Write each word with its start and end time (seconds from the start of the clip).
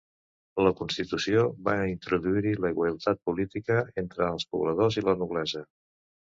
La 0.67 0.69
Constitució 0.77 1.43
va 1.67 1.75
introduir-hi 1.89 2.53
la 2.63 2.71
igualtat 2.75 3.21
política 3.31 3.77
entre 4.05 4.27
els 4.31 4.49
pobladors 4.55 4.99
i 5.03 5.07
la 5.13 5.17
noblesa. 5.23 5.65